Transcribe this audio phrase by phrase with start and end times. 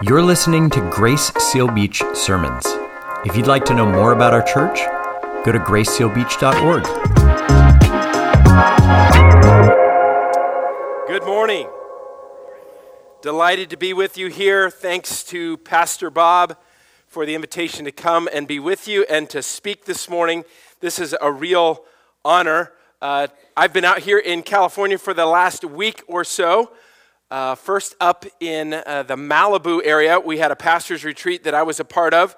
[0.00, 2.64] You're listening to Grace Seal Beach Sermons.
[3.24, 4.78] If you'd like to know more about our church,
[5.44, 6.84] go to gracesealbeach.org.
[11.08, 11.68] Good morning.
[13.22, 14.70] Delighted to be with you here.
[14.70, 16.56] Thanks to Pastor Bob
[17.08, 20.44] for the invitation to come and be with you and to speak this morning.
[20.78, 21.82] This is a real
[22.24, 22.70] honor.
[23.02, 23.26] Uh,
[23.56, 26.70] I've been out here in California for the last week or so.
[27.30, 31.62] Uh, first, up in uh, the Malibu area, we had a pastor's retreat that I
[31.62, 32.34] was a part of.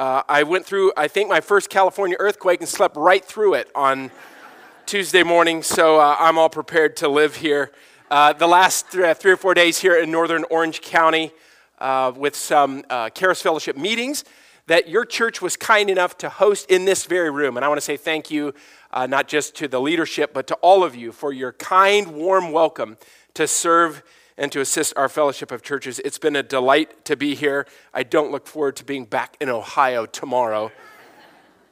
[0.00, 3.70] Uh, I went through, I think, my first California earthquake and slept right through it
[3.72, 4.10] on
[4.86, 7.70] Tuesday morning, so uh, I'm all prepared to live here.
[8.10, 11.30] Uh, the last th- three or four days here in northern Orange County
[11.78, 14.24] uh, with some uh, Charis Fellowship meetings
[14.66, 17.56] that your church was kind enough to host in this very room.
[17.56, 18.54] And I want to say thank you,
[18.92, 22.50] uh, not just to the leadership, but to all of you for your kind, warm
[22.50, 22.96] welcome
[23.34, 24.02] to serve
[24.36, 25.98] and to assist our fellowship of churches.
[26.00, 27.66] It's been a delight to be here.
[27.92, 30.72] I don't look forward to being back in Ohio tomorrow.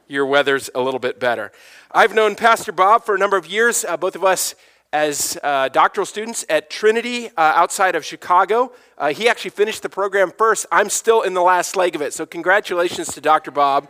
[0.07, 1.51] Your weather's a little bit better.
[1.91, 4.55] I've known Pastor Bob for a number of years, uh, both of us
[4.93, 8.73] as uh, doctoral students at Trinity uh, outside of Chicago.
[8.97, 10.65] Uh, he actually finished the program first.
[10.71, 12.13] I'm still in the last leg of it.
[12.13, 13.51] So, congratulations to Dr.
[13.51, 13.87] Bob.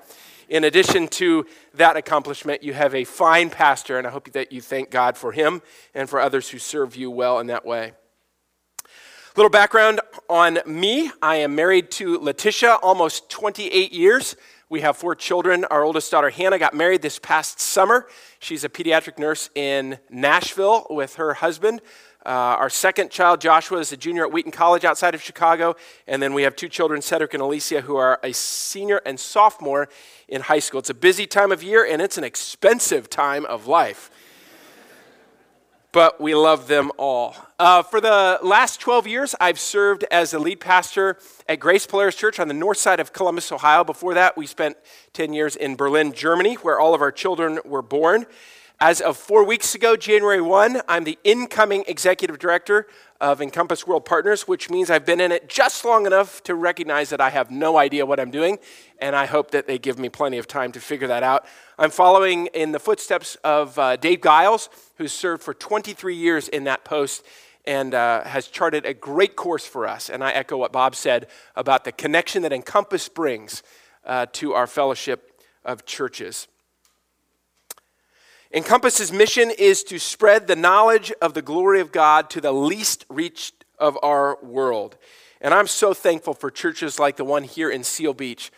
[0.48, 4.62] In addition to that accomplishment, you have a fine pastor, and I hope that you
[4.62, 5.62] thank God for him
[5.96, 7.94] and for others who serve you well in that way.
[9.38, 14.36] Little background on me I am married to Letitia almost 28 years.
[14.68, 15.64] We have four children.
[15.64, 18.08] Our oldest daughter, Hannah, got married this past summer.
[18.40, 21.80] She's a pediatric nurse in Nashville with her husband.
[22.26, 25.78] Uh, our second child, Joshua, is a junior at Wheaton College outside of Chicago.
[26.08, 29.88] And then we have two children, Cedric and Alicia, who are a senior and sophomore
[30.28, 30.82] in high school.
[30.82, 34.12] It's a busy time of year and it's an expensive time of life
[35.92, 37.36] but we love them all.
[37.60, 41.18] Uh, for the last 12 years, I've served as the lead pastor
[41.50, 43.84] at Grace Polaris Church on the north side of Columbus, Ohio.
[43.84, 44.78] Before that, we spent
[45.14, 48.26] 10 years in Berlin, Germany, where all of our children were born.
[48.84, 52.88] As of four weeks ago, January 1, I'm the incoming executive director
[53.20, 57.12] of Encompass World Partners, which means I've been in it just long enough to recognize
[57.12, 58.58] that I have no idea what I'm doing,
[58.98, 61.46] and I hope that they give me plenty of time to figure that out.
[61.78, 64.68] I'm following in the footsteps of uh, Dave Guiles,
[64.98, 67.24] who's served for 23 years in that post
[67.66, 70.10] and uh, has charted a great course for us.
[70.10, 73.62] And I echo what Bob said about the connection that Encompass brings
[74.08, 76.48] uh, to our fellowship of churches.
[78.54, 83.06] Encompass's mission is to spread the knowledge of the glory of God to the least
[83.10, 84.98] reached of our world.
[85.40, 88.52] And I'm so thankful for churches like the one here in Seal Beach,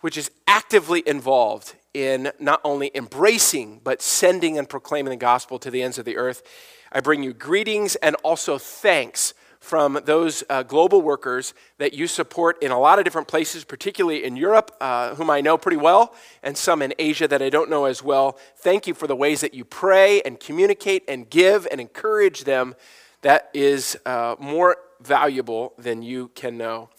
[0.00, 5.70] which is actively involved in not only embracing, but sending and proclaiming the gospel to
[5.70, 6.42] the ends of the earth.
[6.90, 12.62] I bring you greetings and also thanks from those uh, global workers that you support
[12.62, 16.14] in a lot of different places, particularly in Europe, uh, whom I know pretty well,
[16.42, 18.38] and some in Asia that I don't know as well.
[18.58, 22.74] Thank you for the ways that you pray and communicate and give and encourage them.
[23.22, 26.90] That is uh, more valuable than you can know.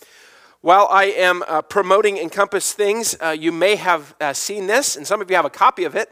[0.62, 5.06] While I am uh, promoting Encompass Things, uh, you may have uh, seen this, and
[5.06, 6.09] some of you have a copy of it.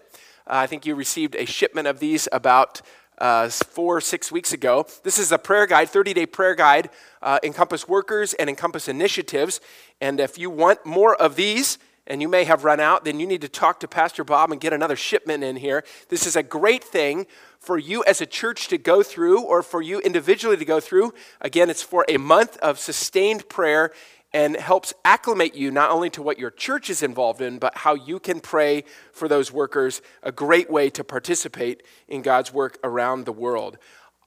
[0.48, 2.82] I think you received a shipment of these about
[3.18, 4.86] uh, four, six weeks ago.
[5.04, 6.90] This is a prayer guide, 30 day prayer guide,
[7.22, 9.62] uh, Encompass Workers and Encompass Initiatives.
[10.02, 11.78] And if you want more of these,
[12.08, 14.62] and you may have run out, then you need to talk to Pastor Bob and
[14.62, 15.84] get another shipment in here.
[16.10, 17.26] This is a great thing
[17.60, 21.14] for you as a church to go through or for you individually to go through.
[21.42, 23.92] Again, it's for a month of sustained prayer
[24.36, 27.94] and helps acclimate you not only to what your church is involved in, but how
[27.94, 33.24] you can pray for those workers, a great way to participate in God's work around
[33.24, 33.78] the world.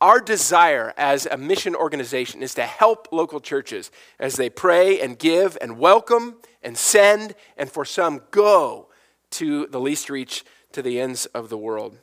[0.01, 5.19] Our desire as a mission organization is to help local churches as they pray and
[5.19, 8.89] give and welcome and send, and for some, go
[9.33, 10.43] to the least reach
[10.73, 11.99] to the ends of the world.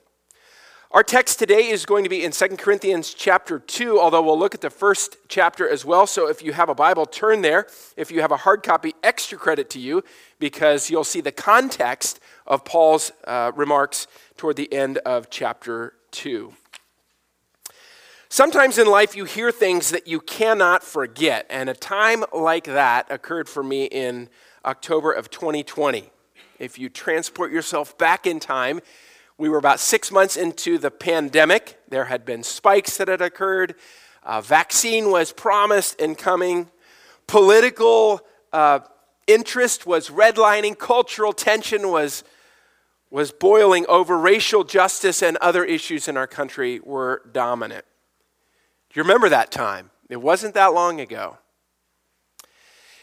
[0.96, 4.56] Our text today is going to be in 2 Corinthians chapter 2, although we'll look
[4.56, 6.08] at the first chapter as well.
[6.08, 7.68] So if you have a Bible, turn there.
[7.98, 10.06] If you have a hard copy, extra credit to you
[10.40, 16.54] because you'll see the context of Paul's uh, remarks toward the end of chapter 2.
[18.30, 23.12] Sometimes in life you hear things that you cannot forget, and a time like that
[23.12, 24.30] occurred for me in
[24.64, 26.10] October of 2020.
[26.58, 28.80] If you transport yourself back in time,
[29.38, 31.80] we were about six months into the pandemic.
[31.90, 33.76] There had been spikes that had occurred.
[34.24, 36.70] A vaccine was promised and coming.
[37.28, 38.22] Political
[38.54, 38.80] uh,
[39.28, 40.78] interest was redlining.
[40.78, 42.24] Cultural tension was,
[43.10, 44.18] was boiling over.
[44.18, 47.86] Racial justice and other issues in our country were dominant.
[48.90, 49.92] Do you remember that time?
[50.10, 51.38] It wasn't that long ago.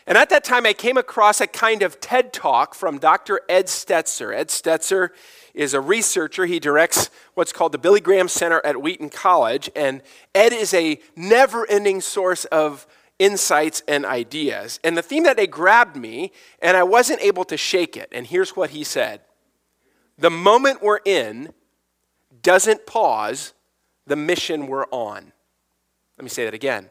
[0.06, 3.40] And at that time, I came across a kind of TED talk from Dr.
[3.48, 4.34] Ed Stetzer.
[4.34, 5.10] Ed Stetzer
[5.54, 6.46] is a researcher.
[6.46, 9.70] He directs what's called the Billy Graham Center at Wheaton College.
[9.76, 10.02] And
[10.34, 12.86] Ed is a never ending source of
[13.18, 14.80] insights and ideas.
[14.82, 18.08] And the theme that they grabbed me, and I wasn't able to shake it.
[18.10, 19.20] And here's what he said
[20.18, 21.52] The moment we're in
[22.42, 23.52] doesn't pause
[24.06, 25.32] the mission we're on.
[26.18, 26.90] Let me say that again.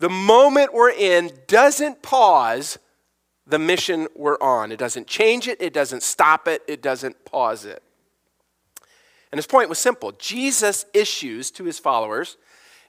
[0.00, 2.78] The moment we're in doesn't pause
[3.46, 4.72] the mission we're on.
[4.72, 7.82] It doesn't change it, it doesn't stop it, it doesn't pause it.
[9.30, 12.36] And his point was simple Jesus issues to his followers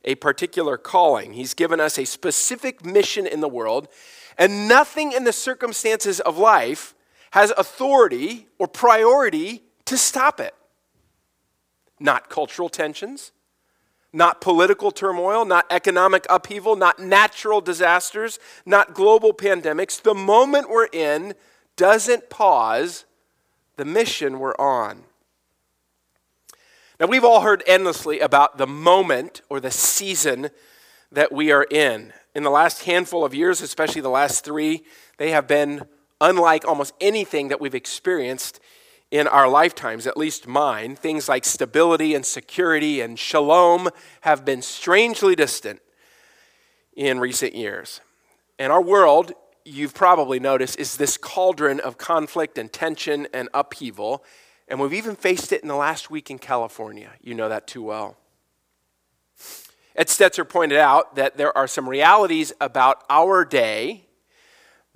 [0.03, 1.33] a particular calling.
[1.33, 3.87] He's given us a specific mission in the world,
[4.37, 6.95] and nothing in the circumstances of life
[7.31, 10.55] has authority or priority to stop it.
[11.99, 13.31] Not cultural tensions,
[14.13, 20.01] not political turmoil, not economic upheaval, not natural disasters, not global pandemics.
[20.01, 21.33] The moment we're in
[21.77, 23.05] doesn't pause
[23.77, 25.03] the mission we're on.
[26.99, 30.51] Now, we've all heard endlessly about the moment or the season
[31.11, 32.13] that we are in.
[32.35, 34.83] In the last handful of years, especially the last three,
[35.17, 35.87] they have been
[36.21, 38.59] unlike almost anything that we've experienced
[39.11, 43.89] in our lifetimes, at least mine, things like stability and security and shalom
[44.21, 45.81] have been strangely distant
[46.95, 47.99] in recent years.
[48.57, 49.33] And our world,
[49.65, 54.23] you've probably noticed, is this cauldron of conflict and tension and upheaval.
[54.69, 57.11] And we've even faced it in the last week in California.
[57.21, 58.15] You know that too well.
[59.93, 64.05] Ed Stetzer pointed out that there are some realities about our day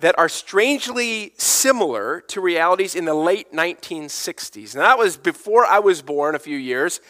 [0.00, 4.74] that are strangely similar to realities in the late 1960s.
[4.74, 7.00] Now, that was before I was born a few years.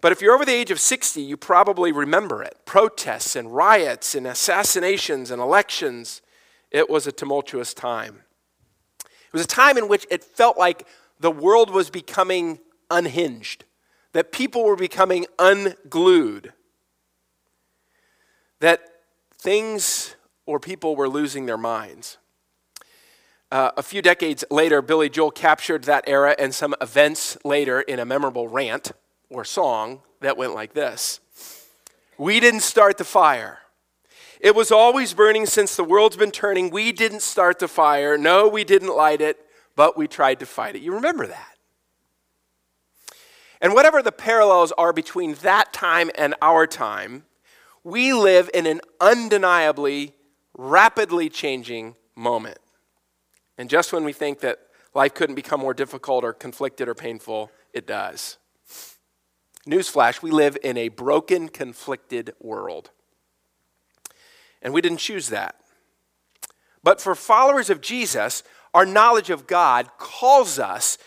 [0.00, 4.14] But if you're over the age of 60, you probably remember it protests and riots
[4.14, 6.22] and assassinations and elections.
[6.70, 8.22] It was a tumultuous time.
[9.00, 10.86] It was a time in which it felt like
[11.20, 12.58] the world was becoming
[12.90, 13.64] unhinged,
[14.12, 16.52] that people were becoming unglued,
[18.60, 18.80] that
[19.32, 20.16] things
[20.46, 22.18] or people were losing their minds.
[23.50, 27.98] Uh, a few decades later, Billy Joel captured that era and some events later in
[27.98, 28.92] a memorable rant
[29.30, 31.20] or song that went like this
[32.18, 33.58] We didn't start the fire.
[34.40, 36.68] It was always burning since the world's been turning.
[36.68, 38.18] We didn't start the fire.
[38.18, 39.38] No, we didn't light it,
[39.74, 40.82] but we tried to fight it.
[40.82, 41.56] You remember that.
[43.60, 47.24] And whatever the parallels are between that time and our time,
[47.82, 50.14] we live in an undeniably
[50.56, 52.58] rapidly changing moment.
[53.58, 54.58] And just when we think that
[54.94, 58.38] life couldn't become more difficult or conflicted or painful, it does.
[59.66, 62.90] Newsflash, we live in a broken, conflicted world.
[64.60, 65.56] And we didn't choose that.
[66.82, 68.42] But for followers of Jesus,
[68.74, 70.98] our knowledge of God calls us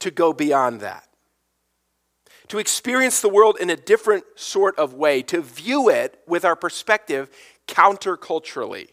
[0.00, 1.07] to go beyond that.
[2.48, 6.56] To experience the world in a different sort of way, to view it with our
[6.56, 7.30] perspective
[7.66, 8.88] counterculturally.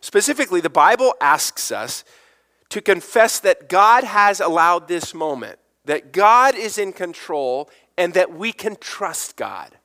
[0.00, 2.04] Specifically, the Bible asks us
[2.68, 8.32] to confess that God has allowed this moment, that God is in control, and that
[8.32, 9.76] we can trust God.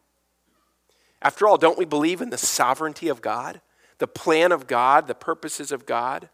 [1.21, 3.61] After all, don't we believe in the sovereignty of God,
[3.97, 6.29] the plan of God, the purposes of God?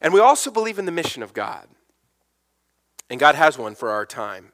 [0.00, 1.66] And we also believe in the mission of God.
[3.08, 4.52] And God has one for our time.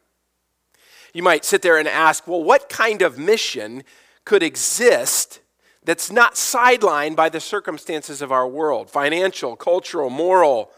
[1.12, 3.84] You might sit there and ask, well, what kind of mission
[4.24, 5.40] could exist
[5.84, 10.70] that's not sidelined by the circumstances of our world financial, cultural, moral,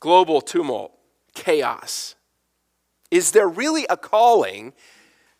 [0.00, 0.92] global tumult,
[1.34, 2.14] chaos?
[3.10, 4.72] Is there really a calling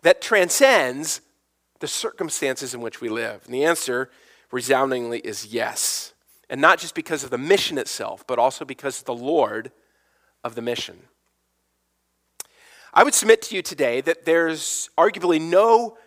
[0.02, 1.20] that transcends
[1.80, 3.42] the circumstances in which we live?
[3.46, 4.10] And the answer,
[4.52, 6.12] resoundingly, is yes.
[6.50, 9.72] And not just because of the mission itself, but also because the Lord
[10.44, 10.98] of the mission.
[12.96, 15.98] I would submit to you today that there's arguably no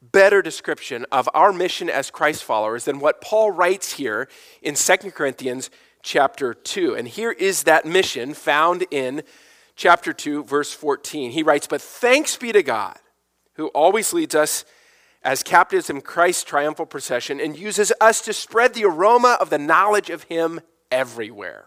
[0.00, 4.26] better description of our mission as Christ followers than what Paul writes here
[4.62, 5.68] in 2 Corinthians
[6.02, 6.94] chapter 2.
[6.94, 9.22] And here is that mission found in
[9.76, 11.30] chapter 2, verse 14.
[11.32, 12.98] He writes, But thanks be to God,
[13.56, 14.64] who always leads us
[15.22, 19.58] as captives in Christ's triumphal procession and uses us to spread the aroma of the
[19.58, 21.66] knowledge of Him everywhere.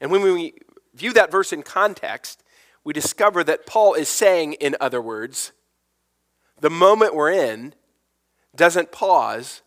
[0.00, 0.54] And when we
[0.94, 2.42] view that verse in context,
[2.84, 5.52] we discover that Paul is saying, in other words,
[6.60, 7.74] the moment we're in
[8.54, 9.62] doesn't pause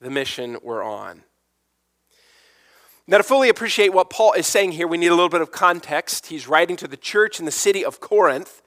[0.00, 1.22] the mission we're on.
[3.06, 5.52] Now, to fully appreciate what Paul is saying here, we need a little bit of
[5.52, 6.26] context.
[6.26, 8.62] He's writing to the church in the city of Corinth,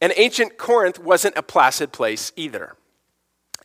[0.00, 2.76] and ancient Corinth wasn't a placid place either.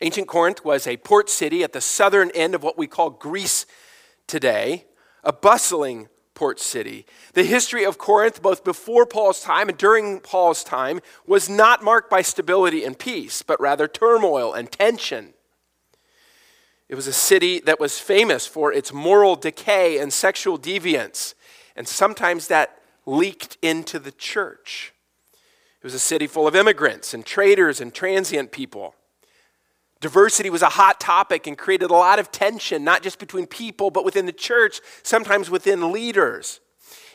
[0.01, 3.65] Ancient Corinth was a port city at the southern end of what we call Greece
[4.25, 4.85] today,
[5.23, 6.07] a bustling
[6.37, 7.03] port city.
[7.33, 12.11] The history of Corinth, both before Paul's time and during Paul's time, was not marked
[12.11, 15.33] by stability and peace, but rather turmoil and tension.
[16.89, 21.33] It was a city that was famous for its moral decay and sexual deviance,
[21.75, 22.77] and sometimes that
[23.07, 24.93] leaked into the church.
[25.81, 28.93] It was a city full of immigrants and traders and transient people.
[29.99, 33.89] Diversity was a hot topic and created a lot of tension, not just between people,
[33.89, 36.59] but within the church, sometimes within leaders.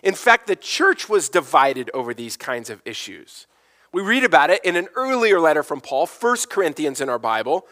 [0.03, 3.47] In fact, the church was divided over these kinds of issues.
[3.93, 7.67] We read about it in an earlier letter from Paul, 1 Corinthians in our Bible,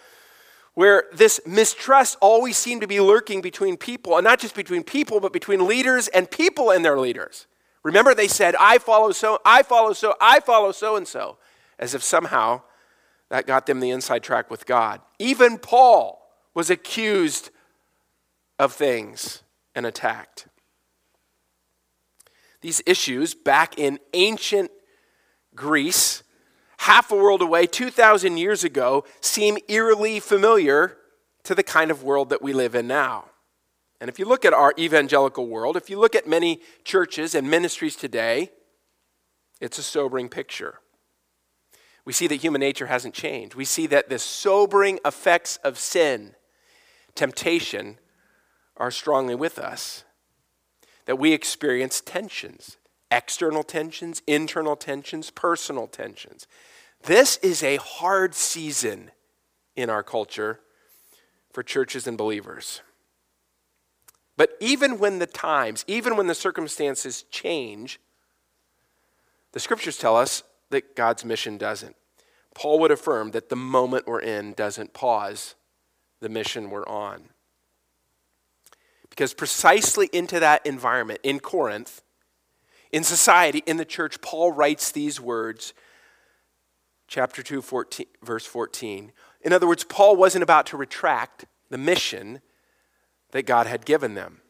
[0.75, 5.19] where this mistrust always seemed to be lurking between people, and not just between people,
[5.19, 7.47] but between leaders and people and their leaders.
[7.83, 11.38] Remember, they said, I follow so, I follow so, I follow so and so,
[11.79, 12.62] as if somehow
[13.31, 15.01] that got them the inside track with God.
[15.19, 16.21] Even Paul
[16.53, 17.51] was accused
[18.59, 19.43] of things
[19.75, 20.47] and attacked.
[22.61, 24.71] These issues back in ancient
[25.55, 26.23] Greece,
[26.79, 30.99] half a world away, 2,000 years ago, seem eerily familiar
[31.45, 33.27] to the kind of world that we live in now.
[34.01, 37.51] And if you look at our evangelical world, if you look at many churches and
[37.51, 38.51] ministries today,
[39.61, 40.81] it's a sobering picture
[42.11, 43.55] we see that human nature hasn't changed.
[43.55, 46.35] We see that the sobering effects of sin,
[47.14, 47.99] temptation,
[48.76, 50.02] are strongly with us.
[51.05, 52.79] That we experience tensions,
[53.12, 56.49] external tensions, internal tensions, personal tensions.
[57.05, 59.12] This is a hard season
[59.76, 60.59] in our culture
[61.52, 62.81] for churches and believers.
[64.37, 68.00] But even when the times, even when the circumstances change,
[69.52, 71.95] the scriptures tell us that God's mission doesn't.
[72.54, 75.54] Paul would affirm that the moment we're in doesn't pause
[76.21, 77.30] the mission we're on.
[79.09, 82.02] Because precisely into that environment in Corinth,
[82.92, 85.75] in society, in the church, Paul writes these words,
[87.09, 89.12] chapter 2, 14, verse 14.
[89.42, 92.40] In other words, Paul wasn't about to retract the mission
[93.30, 94.40] that God had given them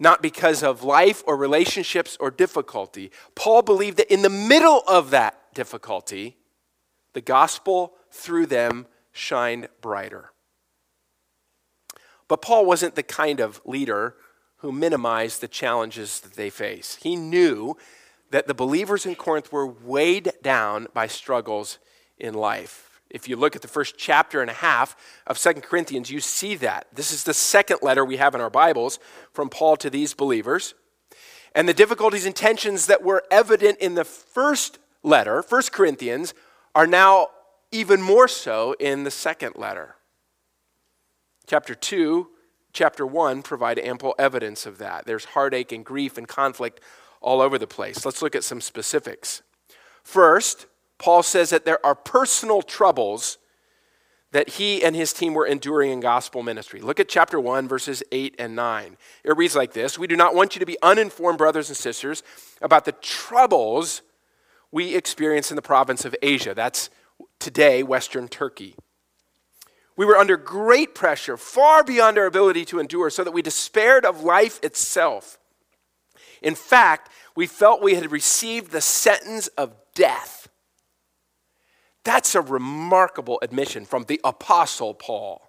[0.00, 3.12] not because of life or relationships or difficulty.
[3.34, 6.38] Paul believed that in the middle of that difficulty,
[7.12, 10.32] the gospel through them shined brighter.
[12.28, 14.14] But Paul wasn't the kind of leader
[14.58, 16.98] who minimized the challenges that they face.
[17.02, 17.76] He knew
[18.30, 21.78] that the believers in Corinth were weighed down by struggles
[22.18, 23.00] in life.
[23.10, 26.54] If you look at the first chapter and a half of Second Corinthians, you see
[26.56, 26.86] that.
[26.94, 29.00] This is the second letter we have in our Bibles
[29.32, 30.74] from Paul to these believers.
[31.52, 36.32] And the difficulties and tensions that were evident in the first letter, First Corinthians,
[36.74, 37.28] are now
[37.72, 39.96] even more so in the second letter.
[41.46, 42.28] Chapter 2,
[42.72, 45.06] chapter 1 provide ample evidence of that.
[45.06, 46.80] There's heartache and grief and conflict
[47.20, 48.04] all over the place.
[48.04, 49.42] Let's look at some specifics.
[50.02, 50.66] First,
[50.98, 53.38] Paul says that there are personal troubles
[54.32, 56.80] that he and his team were enduring in gospel ministry.
[56.80, 58.96] Look at chapter 1, verses 8 and 9.
[59.24, 62.22] It reads like this We do not want you to be uninformed, brothers and sisters,
[62.62, 64.02] about the troubles
[64.72, 66.54] we experience in the province of Asia.
[66.54, 66.90] That's
[67.38, 68.76] today, Western Turkey.
[69.96, 74.04] We were under great pressure, far beyond our ability to endure, so that we despaired
[74.04, 75.38] of life itself.
[76.40, 80.48] In fact, we felt we had received the sentence of death.
[82.04, 85.42] That's a remarkable admission from the Apostle Paul.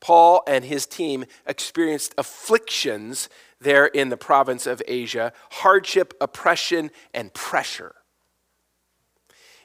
[0.00, 3.28] Paul and his team experienced afflictions
[3.60, 7.94] there in the province of Asia hardship, oppression, and pressure.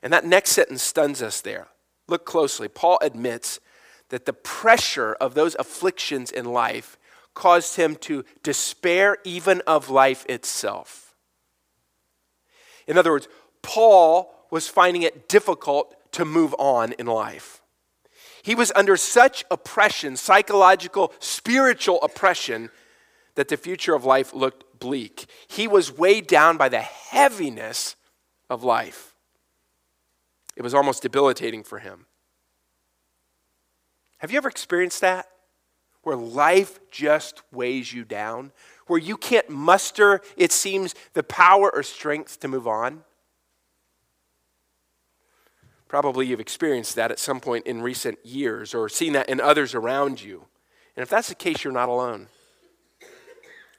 [0.02, 1.68] And that next sentence stuns us there.
[2.08, 2.68] Look closely.
[2.68, 3.60] Paul admits
[4.10, 6.98] that the pressure of those afflictions in life
[7.34, 11.16] caused him to despair even of life itself.
[12.86, 13.28] In other words,
[13.62, 17.62] Paul was finding it difficult to move on in life.
[18.44, 22.70] He was under such oppression, psychological, spiritual oppression,
[23.36, 25.26] that the future of life looked bleak.
[25.48, 27.96] He was weighed down by the heaviness
[28.50, 29.16] of life.
[30.56, 32.06] It was almost debilitating for him.
[34.18, 35.28] Have you ever experienced that?
[36.04, 38.52] Where life just weighs you down?
[38.88, 43.04] Where you can't muster, it seems, the power or strength to move on?
[45.88, 49.76] Probably you've experienced that at some point in recent years or seen that in others
[49.76, 50.46] around you.
[50.96, 52.28] And if that's the case, you're not alone.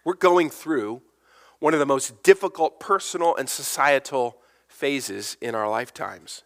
[0.04, 1.02] We're going through
[1.58, 6.42] one of the most difficult personal and societal phases in our lifetimes.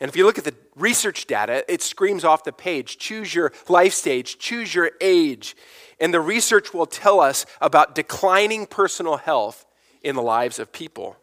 [0.00, 3.52] And if you look at the research data, it screams off the page choose your
[3.68, 5.54] life stage, choose your age.
[6.00, 9.64] And the research will tell us about declining personal health
[10.02, 11.16] in the lives of people,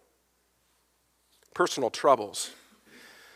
[1.54, 2.52] personal troubles.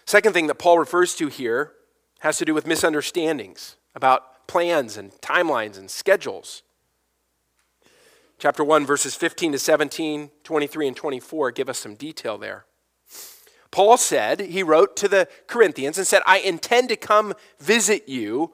[0.06, 1.74] Second thing that Paul refers to here
[2.20, 6.64] has to do with misunderstandings about plans and timelines and schedules.
[8.44, 12.66] Chapter 1, verses 15 to 17, 23, and 24 give us some detail there.
[13.72, 18.52] Paul said, he wrote to the Corinthians and said, I intend to come visit you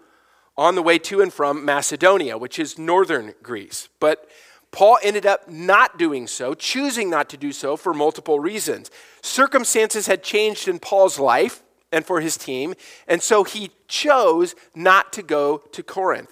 [0.55, 3.89] on the way to and from Macedonia, which is northern Greece.
[4.00, 4.29] But
[4.69, 8.91] Paul ended up not doing so, choosing not to do so for multiple reasons.
[9.24, 12.75] Circumstances had changed in Paul's life and for his team,
[13.08, 16.31] and so he chose not to go to Corinth.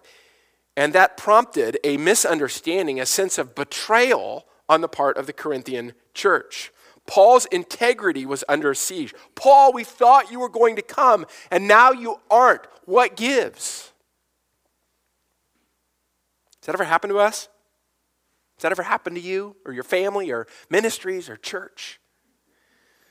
[0.78, 5.94] And that prompted a misunderstanding, a sense of betrayal on the part of the Corinthian
[6.14, 6.72] church.
[7.08, 9.16] Paul's integrity was under siege.
[9.34, 12.62] Paul, we thought you were going to come, and now you aren't.
[12.86, 13.92] What gives?
[16.62, 17.50] Has that ever happened to us?
[18.58, 22.00] Has that ever happened to you or your family or ministries or church?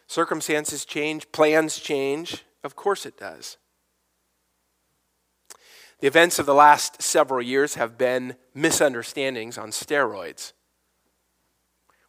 [0.06, 2.44] Circumstances change, plans change.
[2.62, 3.56] Of course it does.
[6.00, 10.52] The events of the last several years have been misunderstandings on steroids.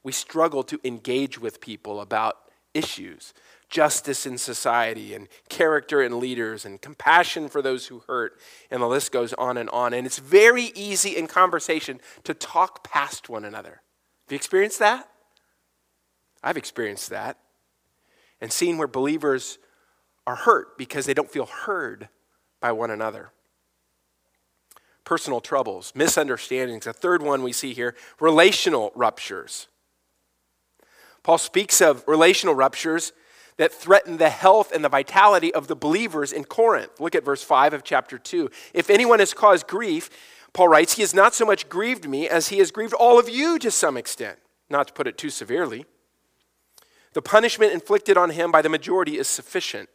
[0.03, 2.37] We struggle to engage with people about
[2.73, 3.33] issues
[3.69, 8.39] justice in society and character in leaders and compassion for those who hurt
[8.71, 9.93] and the list goes on and on.
[9.93, 13.81] And it's very easy in conversation to talk past one another.
[14.25, 15.09] Have you experienced that?
[16.41, 17.37] I've experienced that.
[18.39, 19.57] And seen where believers
[20.25, 22.07] are hurt because they don't feel heard
[22.61, 23.31] by one another
[25.07, 29.67] personal troubles misunderstandings a third one we see here relational ruptures
[31.27, 33.11] Paul speaks of relational ruptures
[33.57, 37.01] that threaten the health and the vitality of the believers in Corinth.
[37.01, 38.49] Look at verse 5 of chapter 2.
[38.73, 40.09] If anyone has caused grief,
[40.53, 43.27] Paul writes, he has not so much grieved me as he has grieved all of
[43.27, 44.39] you to some extent,
[44.69, 45.85] not to put it too severely.
[47.11, 49.89] The punishment inflicted on him by the majority is sufficient.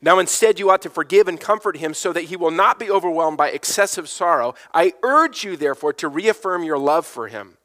[0.00, 2.90] Now, instead, you ought to forgive and comfort him so that he will not be
[2.90, 4.54] overwhelmed by excessive sorrow.
[4.72, 7.58] I urge you, therefore, to reaffirm your love for him.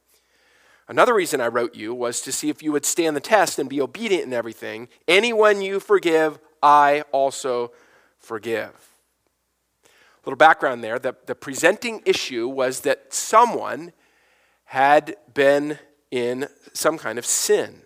[0.87, 3.69] Another reason I wrote you was to see if you would stand the test and
[3.69, 4.89] be obedient in everything.
[5.07, 7.71] Anyone you forgive, I also
[8.17, 8.71] forgive.
[9.85, 13.93] A little background there the, the presenting issue was that someone
[14.65, 15.77] had been
[16.11, 17.83] in some kind of sin.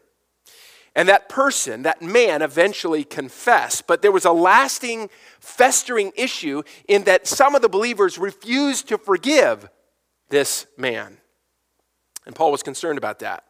[0.97, 3.86] And that person, that man, eventually confessed.
[3.86, 8.97] But there was a lasting, festering issue in that some of the believers refused to
[8.97, 9.69] forgive
[10.29, 11.17] this man.
[12.25, 13.43] And Paul was concerned about that.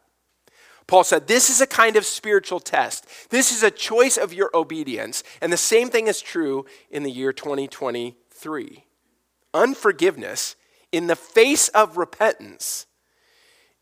[0.86, 3.06] Paul said, This is a kind of spiritual test.
[3.30, 5.24] This is a choice of your obedience.
[5.40, 8.84] And the same thing is true in the year 2023.
[9.54, 10.54] Unforgiveness
[10.92, 12.84] in the face of repentance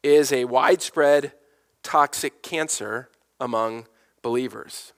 [0.05, 1.33] is a widespread
[1.83, 3.87] toxic cancer among
[4.23, 4.93] believers.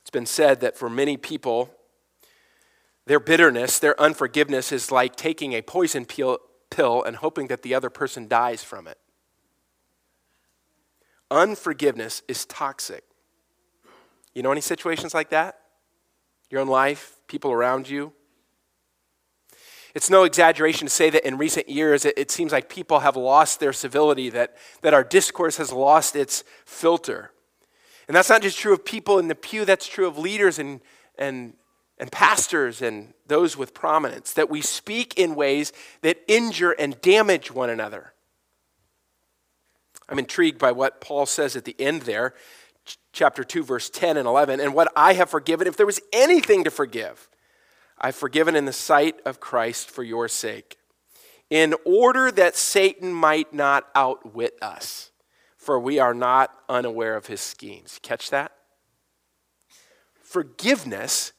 [0.00, 1.70] It's been said that for many people,
[3.06, 6.38] their bitterness, their unforgiveness is like taking a poison pill,
[6.70, 8.98] pill and hoping that the other person dies from it.
[11.30, 13.04] Unforgiveness is toxic.
[14.34, 15.58] You know any situations like that?
[16.50, 18.12] Your own life, people around you?
[19.96, 23.16] It's no exaggeration to say that in recent years, it, it, seems like people have
[23.16, 27.30] lost their civility, that, that our discourse has lost its filter.
[28.06, 30.80] And that's not just true of people in the pew, that's true of leaders and,
[31.18, 31.54] and
[31.98, 37.50] and pastors and those with prominence, that we speak in ways that injure and damage
[37.50, 38.12] one another.
[40.08, 42.34] I'm intrigued by what Paul says at the end there,
[43.12, 44.60] chapter 2, verse 10 and 11.
[44.60, 47.30] And what I have forgiven, if there was anything to forgive,
[47.98, 50.78] I've forgiven in the sight of Christ for your sake,
[51.48, 55.10] in order that Satan might not outwit us,
[55.56, 57.98] for we are not unaware of his schemes.
[58.02, 58.52] Catch that?
[60.22, 61.32] Forgiveness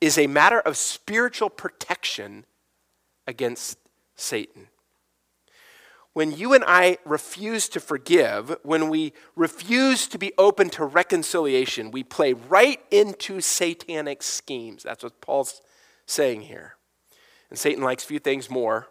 [0.00, 2.44] is a matter of spiritual protection
[3.26, 3.78] against
[4.16, 4.68] Satan.
[6.12, 11.90] When you and I refuse to forgive, when we refuse to be open to reconciliation,
[11.90, 14.82] we play right into satanic schemes.
[14.82, 15.62] That's what Paul's
[16.06, 16.76] saying here.
[17.50, 18.88] And Satan likes few things more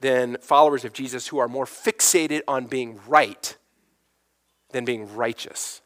[0.00, 3.56] than followers of Jesus who are more fixated on being right
[4.70, 5.80] than being righteous.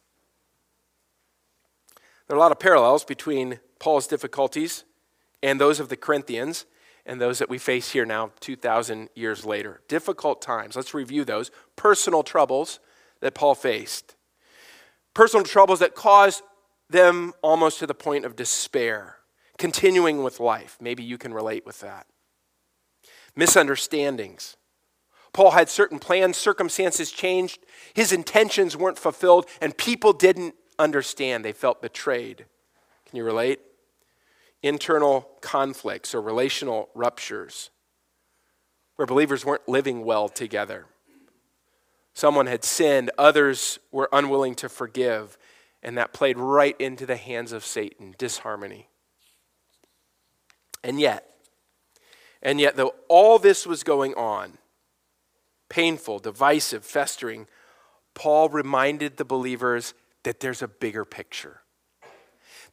[2.26, 4.84] There are a lot of parallels between Paul's difficulties
[5.42, 6.66] and those of the Corinthians
[7.06, 9.80] and those that we face here now 2,000 years later.
[9.88, 10.76] Difficult times.
[10.76, 11.50] Let's review those.
[11.76, 12.78] Personal troubles
[13.20, 14.16] that Paul faced.
[15.14, 16.42] personal troubles that caused
[16.88, 19.16] them almost to the point of despair,
[19.60, 20.78] continuing with life.
[20.80, 22.06] Maybe you can relate with that.
[23.36, 24.56] Misunderstandings.
[25.32, 27.60] Paul had certain plans, circumstances changed,
[27.94, 31.44] his intentions weren't fulfilled, and people didn't understand.
[31.44, 32.46] They felt betrayed.
[33.06, 33.60] Can you relate?
[34.62, 37.70] Internal conflicts or relational ruptures
[38.96, 40.86] where believers weren't living well together.
[42.12, 45.38] Someone had sinned, others were unwilling to forgive,
[45.82, 48.89] and that played right into the hands of Satan disharmony.
[50.82, 51.26] And yet,
[52.42, 54.58] and yet, though all this was going on,
[55.68, 57.46] painful, divisive, festering,
[58.14, 61.60] Paul reminded the believers that there's a bigger picture.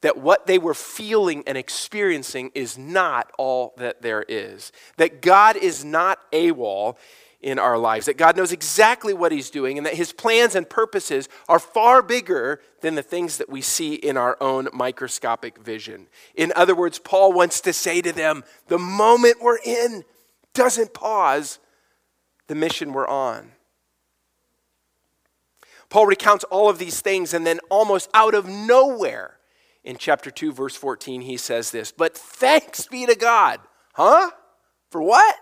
[0.02, 4.72] That what they were feeling and experiencing is not all that there is.
[4.98, 6.98] That God is not AWOL
[7.42, 8.08] in our lives.
[8.08, 12.02] That God knows exactly what He's doing and that His plans and purposes are far
[12.02, 16.08] bigger than the things that we see in our own microscopic vision.
[16.36, 20.04] In other words, Paul wants to say to them the moment we're in
[20.54, 21.60] doesn't pause
[22.48, 23.52] the mission we're on.
[25.90, 29.38] Paul recounts all of these things, and then almost out of nowhere,
[29.84, 33.62] in chapter 2, verse 14, he says this But thanks be to God.
[33.94, 34.32] Huh?
[34.90, 35.36] For what?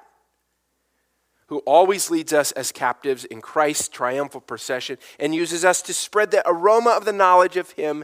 [1.47, 6.31] Who always leads us as captives in Christ's triumphal procession and uses us to spread
[6.31, 8.03] the aroma of the knowledge of Him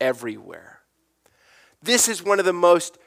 [0.00, 0.80] everywhere.
[1.82, 2.98] This is one of the most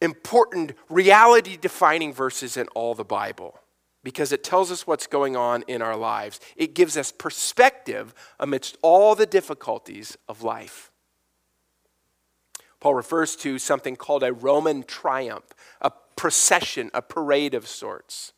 [0.00, 3.60] important reality defining verses in all the Bible
[4.02, 6.40] because it tells us what's going on in our lives.
[6.56, 10.90] It gives us perspective amidst all the difficulties of life.
[12.80, 18.32] Paul refers to something called a Roman triumph, a procession, a parade of sorts.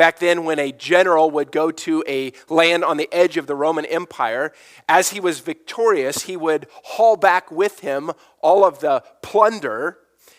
[0.00, 3.54] Back then, when a general would go to a land on the edge of the
[3.54, 4.50] Roman Empire,
[4.88, 8.10] as he was victorious, he would haul back with him
[8.40, 9.98] all of the plunder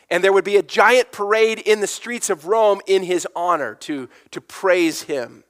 [0.09, 3.75] and there would be a giant parade in the streets of Rome in his honor
[3.81, 5.43] to, to praise him.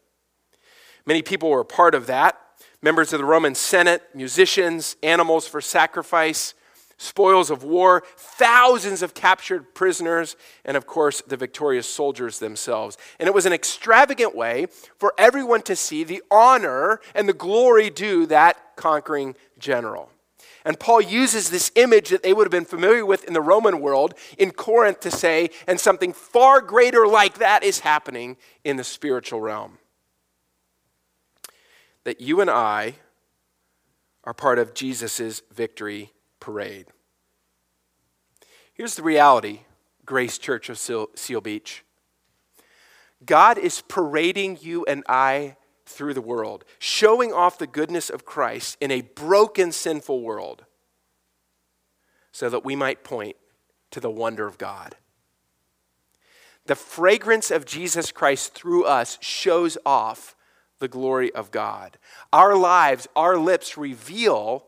[1.06, 2.38] Many people were part of that
[2.82, 6.54] members of the Roman Senate, musicians, animals for sacrifice,
[7.01, 12.97] spoils of war, thousands of captured prisoners, and of course, the victorious soldiers themselves.
[13.19, 17.89] And it was an extravagant way for everyone to see the honor and the glory
[17.89, 20.11] due that conquering general.
[20.63, 23.81] And Paul uses this image that they would have been familiar with in the Roman
[23.81, 28.83] world in Corinth to say, and something far greater like that is happening in the
[28.83, 29.79] spiritual realm.
[32.03, 32.95] That you and I
[34.23, 36.11] are part of Jesus' victory
[36.41, 36.88] parade.
[38.73, 39.62] Here's the reality,
[40.06, 41.86] Grace Church of Seal Beach
[43.23, 48.77] God is parading you and I through the world, showing off the goodness of Christ
[48.82, 50.65] in a broken, sinful world,
[52.32, 53.36] so that we might point
[53.91, 54.95] to the wonder of God.
[56.65, 60.36] The fragrance of Jesus Christ through us shows off
[60.80, 61.97] the glory of God.
[62.32, 64.65] Our lives, our lips reveal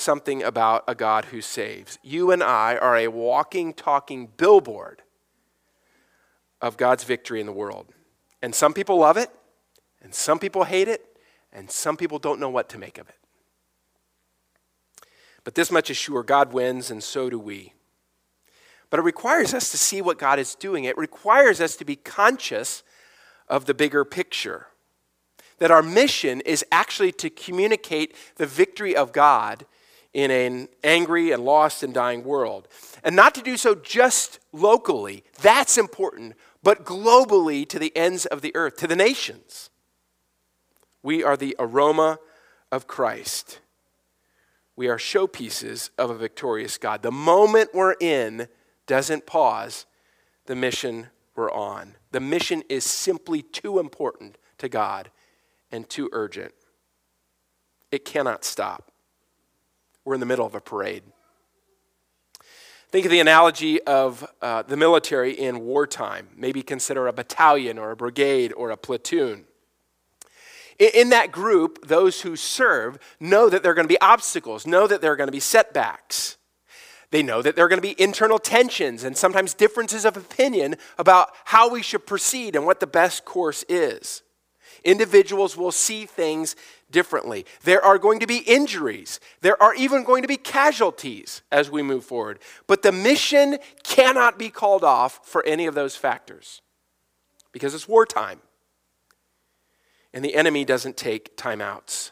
[0.00, 1.98] something about a God who saves.
[2.02, 5.02] You and I are a walking, talking billboard
[6.60, 7.86] of God's victory in the world.
[8.42, 9.30] And some people love it,
[10.02, 11.18] and some people hate it,
[11.52, 13.16] and some people don't know what to make of it.
[15.44, 17.72] But this much is sure God wins, and so do we.
[18.90, 20.84] But it requires us to see what God is doing.
[20.84, 22.82] It requires us to be conscious
[23.48, 24.66] of the bigger picture.
[25.58, 29.66] That our mission is actually to communicate the victory of God
[30.12, 32.68] in an angry and lost and dying world.
[33.04, 38.42] And not to do so just locally, that's important, but globally to the ends of
[38.42, 39.70] the earth, to the nations.
[41.02, 42.18] We are the aroma
[42.70, 43.60] of Christ.
[44.76, 47.02] We are showpieces of a victorious God.
[47.02, 48.48] The moment we're in
[48.86, 49.86] doesn't pause
[50.46, 51.96] the mission we're on.
[52.10, 55.10] The mission is simply too important to God
[55.70, 56.52] and too urgent.
[57.92, 58.89] It cannot stop.
[60.04, 61.02] We're in the middle of a parade.
[62.90, 66.28] Think of the analogy of uh, the military in wartime.
[66.36, 69.44] Maybe consider a battalion or a brigade or a platoon.
[70.80, 74.86] In that group, those who serve know that there are going to be obstacles, know
[74.86, 76.38] that there are going to be setbacks.
[77.10, 80.76] They know that there are going to be internal tensions and sometimes differences of opinion
[80.96, 84.22] about how we should proceed and what the best course is.
[84.84, 86.56] Individuals will see things
[86.90, 87.46] differently.
[87.62, 89.20] There are going to be injuries.
[89.40, 92.38] There are even going to be casualties as we move forward.
[92.66, 96.62] But the mission cannot be called off for any of those factors
[97.52, 98.40] because it's wartime
[100.12, 102.10] and the enemy doesn't take timeouts.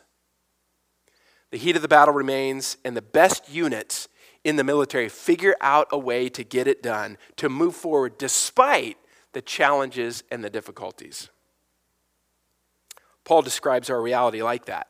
[1.50, 4.08] The heat of the battle remains, and the best units
[4.44, 8.98] in the military figure out a way to get it done, to move forward despite
[9.32, 11.30] the challenges and the difficulties.
[13.28, 14.86] Paul describes our reality like that.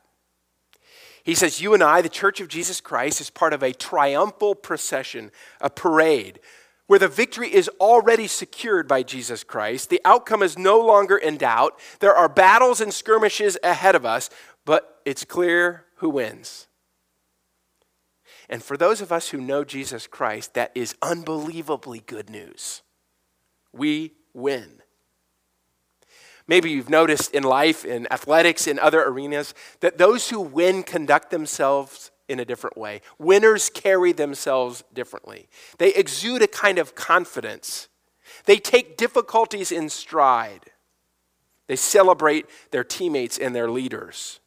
[1.24, 4.54] He says, You and I, the Church of Jesus Christ, is part of a triumphal
[4.54, 6.38] procession, a parade,
[6.86, 9.90] where the victory is already secured by Jesus Christ.
[9.90, 11.80] The outcome is no longer in doubt.
[11.98, 14.30] There are battles and skirmishes ahead of us,
[14.64, 16.68] but it's clear who wins.
[18.48, 22.82] And for those of us who know Jesus Christ, that is unbelievably good news.
[23.72, 24.80] We win.
[26.48, 31.30] Maybe you've noticed in life, in athletics, in other arenas, that those who win conduct
[31.30, 33.02] themselves in a different way.
[33.18, 35.48] Winners carry themselves differently.
[35.76, 37.88] They exude a kind of confidence.
[38.46, 40.70] They take difficulties in stride.
[41.66, 44.40] They celebrate their teammates and their leaders.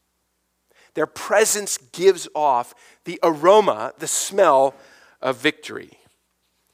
[0.95, 2.73] Their presence gives off
[3.05, 4.73] the aroma, the smell
[5.21, 5.99] of victory.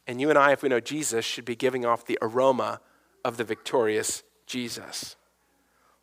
[0.08, 2.80] And you and I, if we know Jesus, should be giving off the aroma
[3.26, 5.17] of the victorious Jesus.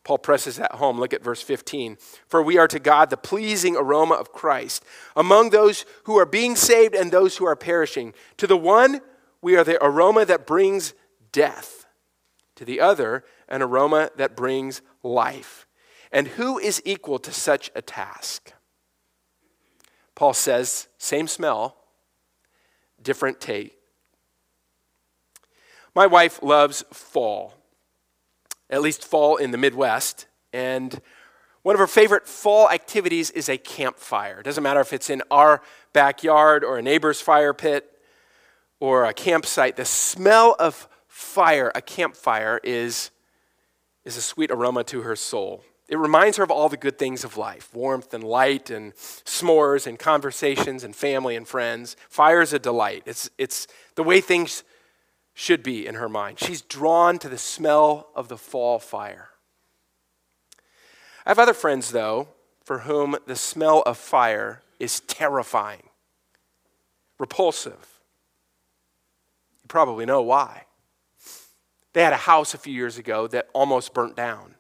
[0.05, 1.01] Paul presses that home.
[1.01, 1.97] Look at verse 15.
[2.29, 4.85] For we are to God the pleasing aroma of Christ
[5.17, 8.13] among those who are being saved and those who are perishing.
[8.37, 9.01] To the one,
[9.41, 10.93] we are the aroma that brings
[11.33, 11.87] death.
[12.57, 15.67] To the other, an aroma that brings life.
[16.13, 18.53] And who is equal to such a task?
[20.15, 21.77] Paul says, same smell,
[23.03, 23.73] different taste.
[25.95, 27.55] My wife loves fall,
[28.71, 30.27] at least fall in the Midwest.
[30.53, 31.01] And
[31.63, 34.41] one of her favorite fall activities is a campfire.
[34.41, 37.91] It doesn't matter if it's in our backyard or a neighbor's fire pit
[38.81, 39.77] or a campsite.
[39.77, 43.11] The smell of fire, a campfire, is,
[44.05, 45.65] is a sweet aroma to her soul.
[45.89, 49.87] It reminds her of all the good things of life warmth and light and s'mores
[49.87, 51.97] and conversations and family and friends.
[52.09, 53.03] Fire is a delight.
[53.07, 54.65] It's, it's the way things
[55.35, 56.39] should be in her mind.
[56.39, 59.31] She's drawn to the smell of the fall fire.
[61.27, 62.29] I have other friends, though,
[62.63, 65.83] for whom the smell of fire is terrifying,
[67.19, 68.01] repulsive.
[69.63, 70.67] You probably know why.
[71.93, 74.55] They had a house a few years ago that almost burnt down.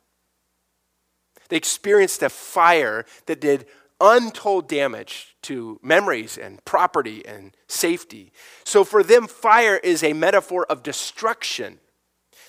[1.48, 3.66] They experienced a fire that did
[4.00, 8.33] untold damage to memories and property and safety.
[8.64, 11.78] So for them, fire is a metaphor of destruction.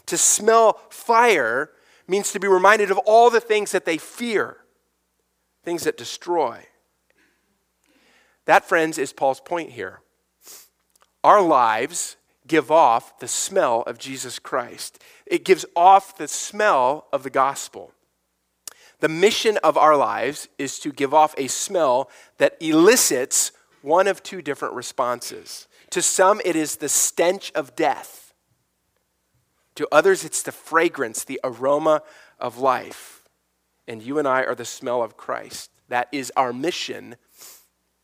[0.08, 1.72] To smell fire
[2.08, 4.58] means to be reminded of all the things that they fear,
[5.64, 6.66] things that destroy.
[8.46, 10.02] That, friends, is Paul's point here.
[11.24, 17.24] Our lives give off the smell of Jesus Christ, it gives off the smell of
[17.24, 17.92] the gospel.
[19.06, 23.52] The mission of our lives is to give off a smell that elicits
[23.84, 25.68] one of two different responses.
[25.92, 28.34] To some, it is the stench of death.
[29.76, 32.02] To others, it's the fragrance, the aroma
[32.40, 33.30] of life.
[33.88, 35.70] And you and I are the smell of Christ.
[35.88, 37.16] That is our mission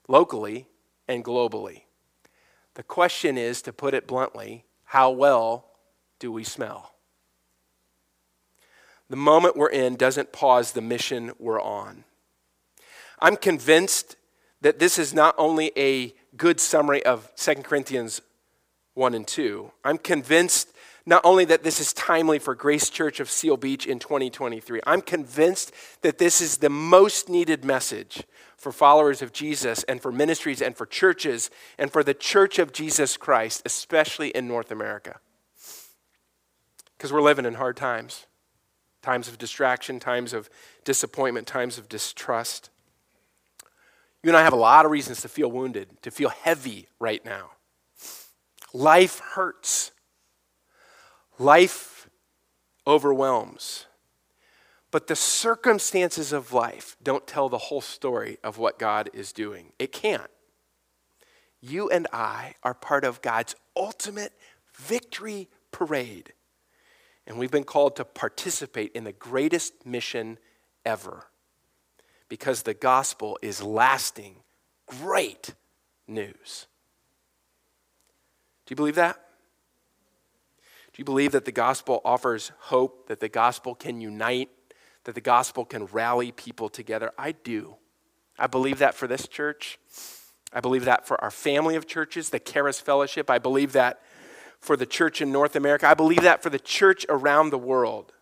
[0.08, 0.68] locally
[1.08, 1.86] and globally.
[2.76, 5.72] The question is, to put it bluntly, how well
[6.20, 6.92] do we smell?
[9.12, 12.06] The moment we're in doesn't pause the mission we're on.
[13.20, 14.16] I'm convinced
[14.62, 18.22] that this is not only a good summary of 2 Corinthians
[18.94, 19.70] 1 and 2.
[19.84, 20.72] I'm convinced
[21.06, 25.02] not only that this is timely for Grace Church of Seal Beach in 2023, I'm
[25.02, 28.24] convinced that this is the most needed message
[28.56, 32.72] for followers of Jesus and for ministries and for churches and for the church of
[32.72, 35.20] Jesus Christ, especially in North America.
[36.98, 38.28] Because we're living in hard times
[39.02, 40.50] times of distraction, times of
[40.84, 42.70] disappointment, times of distrust.
[44.24, 47.24] You and I have a lot of reasons to feel wounded, to feel heavy right
[47.26, 47.52] now.
[48.74, 49.92] Life hurts,
[51.40, 52.10] life
[52.86, 53.88] overwhelms.
[54.92, 59.72] But the circumstances of life don't tell the whole story of what God is doing.
[59.80, 60.30] It can't.
[61.62, 64.34] You and I are part of God's ultimate
[64.76, 66.34] victory parade.
[67.32, 70.38] And we've been called to participate in the greatest mission
[70.84, 71.28] ever
[72.28, 74.36] because the gospel is lasting,
[74.86, 75.56] great
[76.10, 76.68] news.
[78.66, 79.16] Do you believe that?
[80.92, 84.50] Do you believe that the gospel offers hope, that the gospel can unite,
[85.06, 87.14] that the gospel can rally people together?
[87.18, 87.78] I do.
[88.38, 89.80] I believe that for this church.
[90.52, 93.30] I believe that for our family of churches, the Charis Fellowship.
[93.30, 94.02] I believe that
[94.62, 95.88] for the church in North America.
[95.88, 98.14] I believe that for the church around the world.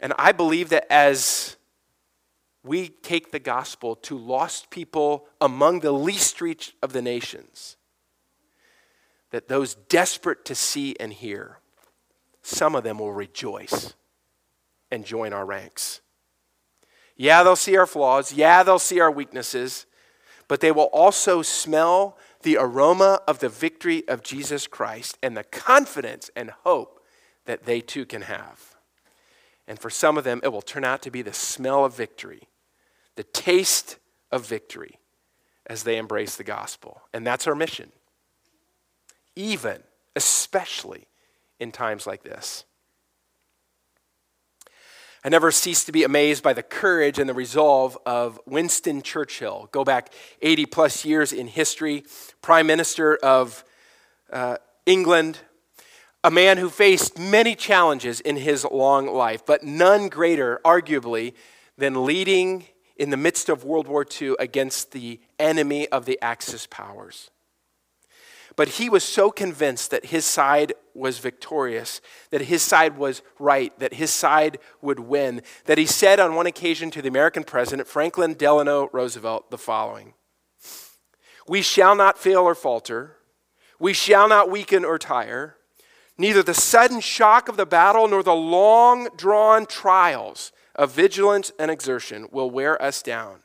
[0.00, 1.56] And I believe that as
[2.62, 7.76] we take the gospel to lost people among the least reached of the nations,
[9.30, 11.58] that those desperate to see and hear,
[12.42, 13.94] some of them will rejoice
[14.90, 16.00] and join our ranks.
[17.16, 18.32] Yeah, they'll see our flaws.
[18.32, 19.86] Yeah, they'll see our weaknesses.
[20.46, 25.44] But they will also smell the aroma of the victory of Jesus Christ and the
[25.44, 27.04] confidence and hope
[27.46, 28.76] that they too can have.
[29.66, 32.48] And for some of them, it will turn out to be the smell of victory,
[33.16, 33.98] the taste
[34.30, 34.98] of victory
[35.66, 37.00] as they embrace the gospel.
[37.12, 37.92] And that's our mission,
[39.34, 39.82] even,
[40.14, 41.08] especially
[41.58, 42.64] in times like this.
[45.26, 49.70] I never cease to be amazed by the courage and the resolve of Winston Churchill.
[49.72, 52.04] Go back 80 plus years in history,
[52.42, 53.64] Prime Minister of
[54.30, 55.38] uh, England,
[56.22, 61.32] a man who faced many challenges in his long life, but none greater, arguably,
[61.78, 62.66] than leading
[62.98, 67.30] in the midst of World War II against the enemy of the Axis powers.
[68.56, 73.76] But he was so convinced that his side was victorious, that his side was right,
[73.80, 77.88] that his side would win, that he said on one occasion to the American president,
[77.88, 80.14] Franklin Delano Roosevelt, the following
[81.48, 83.16] We shall not fail or falter,
[83.80, 85.56] we shall not weaken or tire.
[86.16, 91.72] Neither the sudden shock of the battle nor the long drawn trials of vigilance and
[91.72, 93.40] exertion will wear us down.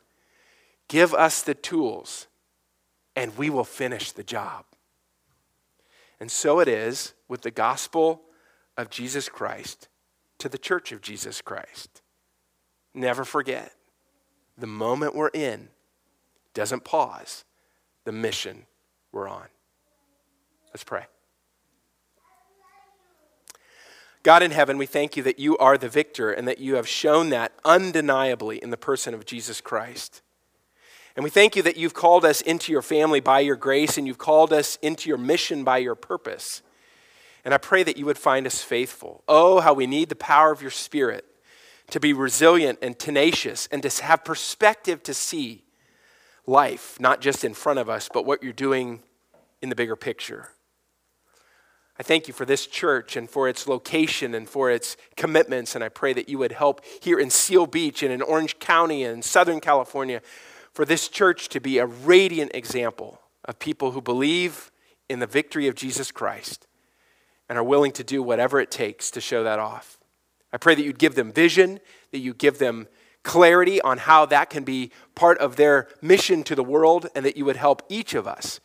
[0.87, 2.27] Give us the tools,
[3.15, 4.65] and we will finish the job.
[6.19, 8.21] And so it is with the gospel
[8.77, 9.87] of Jesus Christ
[10.39, 12.01] to the church of Jesus Christ.
[12.93, 13.73] Never forget,
[14.57, 15.69] the moment we're in
[16.53, 17.45] doesn't pause
[18.05, 18.65] the mission
[19.11, 19.47] we're on.
[20.73, 21.05] Let's pray.
[24.21, 26.87] God in heaven, we thank you that you are the victor and that you have
[26.87, 30.21] shown that undeniably in the person of Jesus Christ.
[31.19, 34.07] And we thank you that you've called us into your family by your grace and
[34.07, 36.61] you've called us into your mission by your purpose.
[37.43, 39.21] And I pray that you would find us faithful.
[39.27, 41.25] Oh, how we need the power of your Spirit
[41.89, 45.65] to be resilient and tenacious and to have perspective to see
[46.47, 49.03] life, not just in front of us, but what you're doing
[49.61, 50.51] in the bigger picture.
[51.99, 55.75] I thank you for this church and for its location and for its commitments.
[55.75, 59.03] And I pray that you would help here in Seal Beach and in Orange County
[59.03, 60.21] and Southern California
[60.79, 64.71] for this church to be a radiant example of people who believe
[65.09, 66.67] in the victory of Jesus Christ
[67.49, 69.97] and are willing to do whatever it takes to show that off.
[70.53, 71.81] I pray that you'd give them vision,
[72.13, 72.87] that you give them
[73.23, 77.35] clarity on how that can be part of their mission to the world, and that
[77.35, 78.61] you would help each of us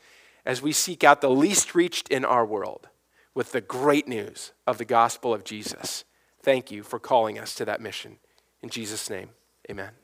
[0.46, 2.86] as we seek out the least reached in our world
[3.34, 6.04] with the great news of the gospel of Jesus.
[6.40, 8.18] Thank you for calling us to that mission.
[8.62, 9.30] In Jesus' name,
[9.68, 10.03] amen.